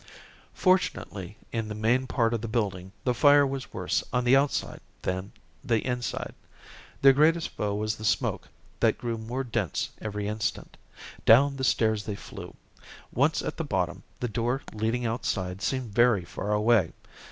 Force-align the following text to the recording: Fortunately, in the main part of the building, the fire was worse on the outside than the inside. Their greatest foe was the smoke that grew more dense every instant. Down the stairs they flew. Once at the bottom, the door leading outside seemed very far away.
Fortunately, 0.55 1.37
in 1.51 1.67
the 1.67 1.75
main 1.75 2.07
part 2.07 2.33
of 2.33 2.41
the 2.41 2.47
building, 2.47 2.91
the 3.03 3.13
fire 3.13 3.45
was 3.45 3.71
worse 3.71 4.03
on 4.11 4.23
the 4.23 4.35
outside 4.35 4.81
than 5.03 5.31
the 5.63 5.77
inside. 5.85 6.33
Their 7.03 7.13
greatest 7.13 7.49
foe 7.49 7.75
was 7.75 7.95
the 7.95 8.03
smoke 8.03 8.47
that 8.79 8.97
grew 8.97 9.15
more 9.19 9.43
dense 9.43 9.91
every 10.01 10.27
instant. 10.27 10.75
Down 11.23 11.55
the 11.55 11.63
stairs 11.63 12.03
they 12.03 12.15
flew. 12.15 12.55
Once 13.13 13.43
at 13.43 13.57
the 13.57 13.63
bottom, 13.63 14.01
the 14.19 14.27
door 14.27 14.63
leading 14.73 15.05
outside 15.05 15.61
seemed 15.61 15.93
very 15.93 16.25
far 16.25 16.51
away. 16.51 16.93